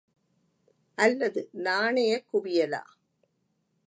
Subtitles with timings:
[0.97, 2.83] அல்லது நாணயக் குவியலா?